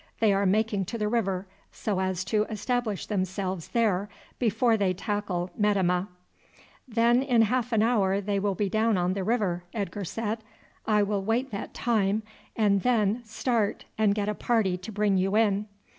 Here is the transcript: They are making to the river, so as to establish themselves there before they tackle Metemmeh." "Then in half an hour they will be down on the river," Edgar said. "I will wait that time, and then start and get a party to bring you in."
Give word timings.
They 0.19 0.33
are 0.33 0.47
making 0.47 0.85
to 0.85 0.97
the 0.97 1.07
river, 1.07 1.45
so 1.71 1.99
as 1.99 2.25
to 2.25 2.45
establish 2.45 3.05
themselves 3.05 3.67
there 3.67 4.09
before 4.39 4.75
they 4.75 4.95
tackle 4.95 5.51
Metemmeh." 5.55 6.07
"Then 6.87 7.21
in 7.21 7.43
half 7.43 7.71
an 7.71 7.83
hour 7.83 8.19
they 8.19 8.39
will 8.39 8.55
be 8.55 8.67
down 8.67 8.97
on 8.97 9.13
the 9.13 9.23
river," 9.23 9.63
Edgar 9.75 10.05
said. 10.05 10.39
"I 10.87 11.03
will 11.03 11.21
wait 11.23 11.51
that 11.51 11.75
time, 11.75 12.23
and 12.55 12.81
then 12.81 13.23
start 13.25 13.85
and 13.95 14.15
get 14.15 14.27
a 14.27 14.33
party 14.33 14.75
to 14.75 14.91
bring 14.91 15.17
you 15.17 15.37
in." 15.37 15.67